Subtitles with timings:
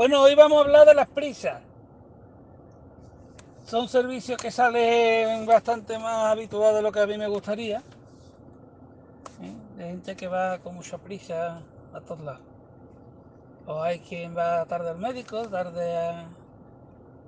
[0.00, 1.60] Bueno, hoy vamos a hablar de las prisas.
[3.66, 7.82] Son servicios que salen bastante más habituados de lo que a mí me gustaría.
[9.42, 9.54] ¿eh?
[9.76, 11.60] De gente que va con mucha prisa
[11.92, 12.40] a todos lados.
[13.66, 15.98] O hay quien va tarde al médico, tarde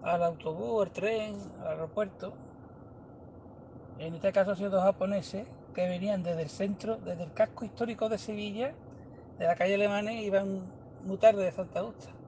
[0.03, 2.33] al autobús, al tren, al aeropuerto.
[3.99, 7.67] En este caso han sido dos japoneses que venían desde el centro, desde el casco
[7.67, 8.73] histórico de Sevilla,
[9.39, 10.63] de la calle Alemania, y iban
[11.05, 12.22] muy tarde de Santa Justa.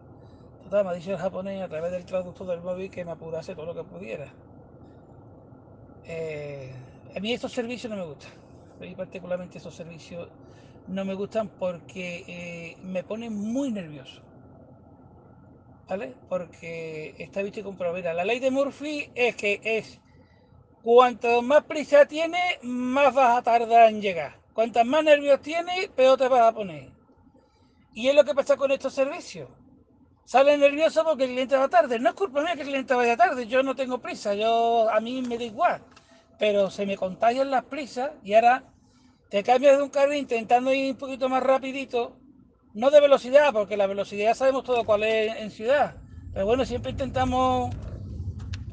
[0.64, 3.66] Total, me ha el japonés a través del traductor del móvil que me apurase todo
[3.66, 4.32] lo que pudiera.
[6.06, 6.74] Eh,
[7.14, 8.32] a mí estos servicios no me gustan.
[8.78, 10.28] A mí particularmente estos servicios
[10.86, 14.22] no me gustan porque eh, me ponen muy nervioso.
[15.86, 16.14] ¿Vale?
[16.30, 18.02] Porque está visto y comprobado.
[18.14, 20.00] la ley de Murphy es que es
[20.82, 24.40] cuanto más prisa tiene, más vas a tardar en llegar.
[24.54, 26.90] Cuantas más nervios tienes, peor te vas a poner.
[27.92, 29.50] Y es lo que pasa con estos servicios.
[30.24, 31.98] Sale nervioso porque el cliente va tarde.
[31.98, 33.46] No es culpa mía que el cliente vaya tarde.
[33.46, 34.34] Yo no tengo prisa.
[34.34, 35.82] Yo a mí me da igual.
[36.38, 38.64] Pero se me contagian las prisas y ahora
[39.30, 42.16] te cambias de un carril intentando ir un poquito más rapidito.
[42.72, 45.96] No de velocidad, porque la velocidad sabemos todo cuál es en ciudad.
[46.32, 47.72] Pero bueno, siempre intentamos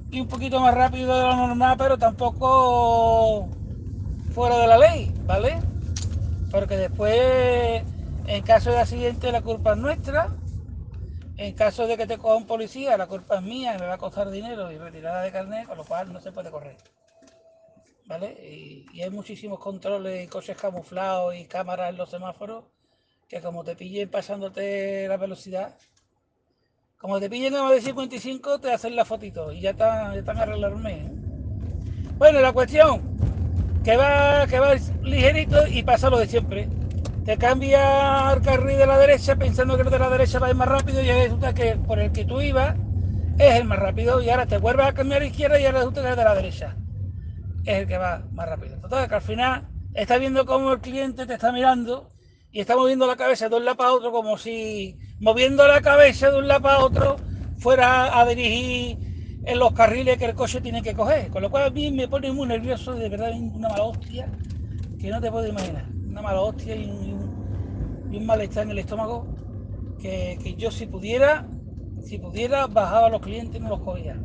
[0.10, 3.48] ir un poquito más rápido de lo normal, pero tampoco
[4.34, 5.60] fuera de la ley, ¿vale?
[6.52, 7.84] Porque después
[8.26, 10.30] en caso de accidente la culpa es nuestra.
[11.42, 13.98] En caso de que te coja un policía, la culpa es mía, me va a
[13.98, 16.78] costar dinero y retirada de carnet, con lo cual no se puede correr.
[18.06, 18.38] ¿Vale?
[18.48, 22.66] Y, hay muchísimos controles y coches camuflados y cámaras en los semáforos
[23.28, 25.76] que como te pillen pasándote la velocidad,
[27.00, 30.20] como te pillen a más de 55 te hacen la fotito y ya están, ya
[30.20, 30.94] están arreglarme.
[30.94, 31.10] ¿eh?
[32.20, 33.02] Bueno, la cuestión,
[33.84, 36.70] que va, que va ligerito y pasa lo de siempre
[37.24, 40.50] te cambia al carril de la derecha pensando que el de la derecha va a
[40.50, 42.76] ir más rápido y resulta que por el que tú ibas
[43.38, 45.80] es el más rápido y ahora te vuelves a cambiar a la izquierda y ahora
[45.80, 46.78] resulta que el de la derecha
[47.64, 48.80] es el que va más rápido.
[48.80, 52.12] Total, que al final estás viendo cómo el cliente te está mirando
[52.52, 56.32] y está moviendo la cabeza de un lado para otro como si moviendo la cabeza
[56.32, 57.18] de un lado para otro
[57.56, 59.00] fuera a dirigir
[59.44, 61.30] en los carriles que el coche tiene que coger.
[61.30, 64.30] Con lo cual a mí me pone muy nervioso, de verdad, una hostia
[64.98, 69.26] que no te puedo imaginar una mala hostia y un, malestar en el estómago
[70.00, 71.48] que, yo si pudiera,
[72.04, 74.22] si pudiera, bajaba a los clientes y no los cogía.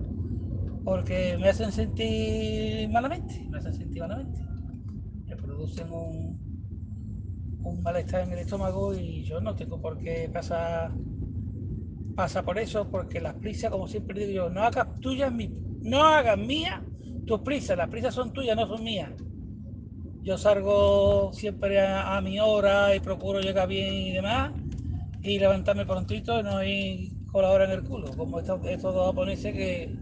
[0.85, 4.41] Porque me hacen sentir malamente, me hacen sentir malamente.
[5.27, 6.39] Me producen un,
[7.63, 10.93] un malestar en el estómago y yo no tengo por qué pasar
[12.17, 15.31] pasa por eso, porque las prisas, como siempre digo yo, no hagas tuyas,
[15.83, 16.81] no hagas mías
[17.27, 19.13] tus prisas, las prisas son tuyas, no son mías.
[20.27, 24.51] Yo salgo siempre a, mi hora y procuro llegar bien y demás
[25.23, 29.07] y levantarme prontito y no ir con la hora en el culo, como estos, dos
[29.07, 29.95] japoneses que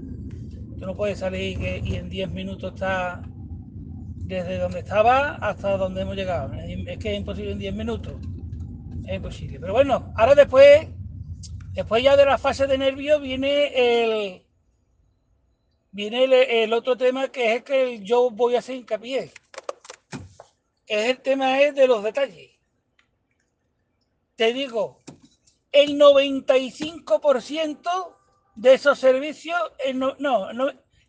[0.79, 3.21] tú no puedes salir y, en 10 minutos está
[4.17, 6.55] desde donde estaba hasta donde hemos llegado.
[6.55, 8.15] Es que es imposible en 10 minutos.
[9.06, 9.61] Es imposible.
[9.61, 10.89] Pero bueno, ahora después,
[11.73, 14.43] después ya de la fase de nervios viene el
[15.93, 19.31] viene el, otro tema que es que yo voy a hacer hincapié
[20.87, 22.53] es el tema es de los detalles.
[24.37, 25.03] Te digo,
[25.72, 28.17] el 95%
[28.56, 29.59] de esos servicios,
[29.94, 30.50] no, no,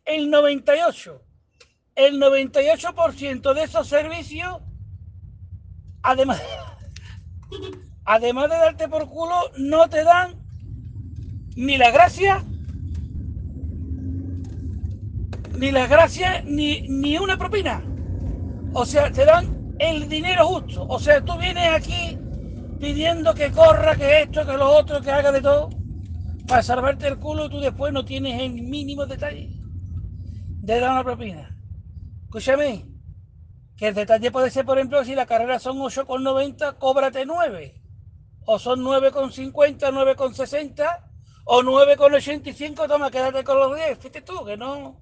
[0.06, 1.22] el 98%,
[1.96, 4.62] el 98% de esos servicios,
[6.02, 6.41] además,
[8.06, 10.35] además de darte por culo, no te dan
[11.56, 12.44] ni la gracia,
[15.58, 17.81] ni las gracias, ni, ni una propina.
[18.74, 20.86] O sea, te dan el dinero justo.
[20.88, 22.18] O sea, tú vienes aquí
[22.80, 25.69] pidiendo que corra, que esto, que lo otro, que haga de todo,
[26.47, 29.50] para salvarte el culo y tú después no tienes el mínimo detalle
[30.62, 31.58] de dar una propina.
[32.25, 32.85] Escúchame,
[33.78, 37.81] que el detalle puede ser, por ejemplo, si la carrera son 8,90, cóbrate 9.
[38.46, 40.99] O son 9,50, 9,60
[41.46, 43.97] o 9,85, toma, quédate con los 10.
[43.97, 45.02] Fíjate tú, que no,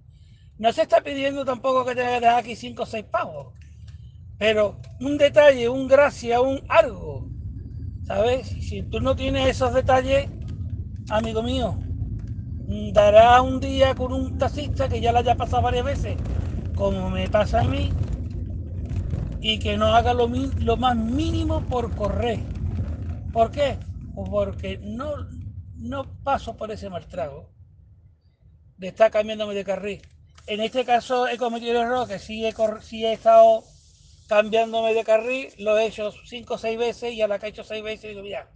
[0.57, 3.53] no se está pidiendo tampoco que te dejar aquí 5 o 6 pavos.
[4.38, 7.30] Pero un detalle, un gracia, un algo,
[8.03, 8.47] ¿sabes?
[8.47, 10.30] Si tú no tienes esos detalles,
[11.09, 11.77] amigo mío,
[12.94, 16.18] dará un día con un taxista que ya la haya pasado varias veces,
[16.75, 17.94] como me pasa a mí,
[19.41, 20.27] y que no haga lo,
[20.77, 22.39] más mínimo por correr.
[23.33, 23.77] ¿Por qué?
[24.15, 25.15] Pues porque no,
[25.75, 27.50] no paso por ese mal trago
[28.77, 30.01] de estar cambiándome de carril.
[30.47, 33.63] En este caso he cometido el error que sí he, sí he estado
[34.27, 37.49] cambiándome de carril, lo he hecho cinco o seis veces y a la que he
[37.49, 38.49] hecho seis veces digo, mira,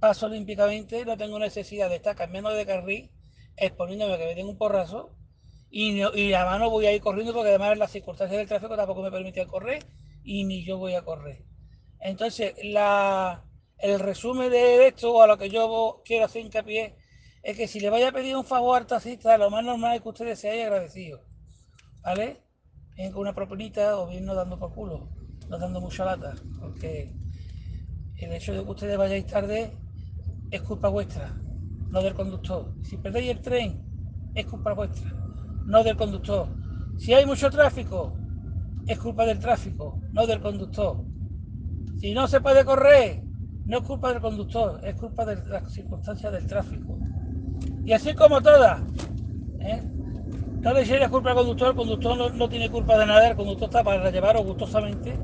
[0.00, 3.10] paso olímpicamente, no tengo necesidad de estar cambiando de carril,
[3.56, 5.16] exponiéndome que me den un porrazo,
[5.70, 9.02] y, y además no voy a ir corriendo porque además las circunstancias del tráfico tampoco
[9.02, 9.84] me permiten correr,
[10.22, 11.44] y ni yo voy a correr.
[12.00, 13.44] Entonces, la,
[13.78, 16.96] el resumen de esto, a lo que yo quiero hacer hincapié,
[17.42, 20.02] es que si le vaya a pedir un favor al taxista, lo más normal es
[20.02, 21.22] que ustedes se hayan agradecido.
[22.02, 22.42] ¿Vale?
[22.96, 25.08] Bien con una proponita o bien no dando por culo,
[25.48, 27.12] no dando mucha lata, porque
[28.18, 29.72] el hecho de que ustedes vayáis tarde
[30.48, 31.34] es culpa vuestra,
[31.90, 32.72] no del conductor.
[32.82, 33.82] Si perdéis el tren,
[34.32, 35.12] es culpa vuestra,
[35.66, 36.46] no del conductor.
[36.96, 38.16] Si hay mucho tráfico,
[38.86, 41.04] es culpa del tráfico, no del conductor.
[41.98, 43.24] Si no se puede correr,
[43.66, 46.96] no es culpa del conductor, es culpa de las circunstancias del tráfico.
[47.84, 48.82] Y así como todas.
[49.58, 49.82] ¿eh?
[50.64, 53.36] No le echéis la culpa al conductor, el conductor no, tiene culpa de nada, el
[53.36, 55.14] conductor está para llevaros gustosamente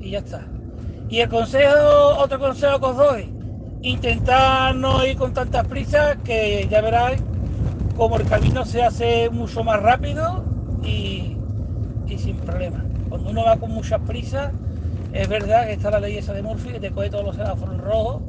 [0.00, 0.44] y ya está.
[1.08, 3.32] Y el consejo, otro consejo que os doy,
[3.82, 7.22] intentar no ir con tantas prisas que ya veráis
[7.96, 10.42] como el camino se hace mucho más rápido
[10.82, 11.36] y,
[12.08, 12.84] y sin problema.
[13.08, 14.50] Cuando uno va con muchas prisas,
[15.12, 17.78] es verdad que está la ley esa de Murphy que te coge todos los semáforos
[17.78, 18.22] rojos,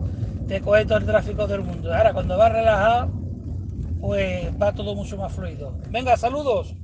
[0.48, 1.92] te coge todo el tráfico del mundo.
[1.92, 3.19] Ahora, cuando vas relajado,
[4.00, 5.80] pues va todo mucho más fluido.
[5.90, 6.76] Venga, saludos.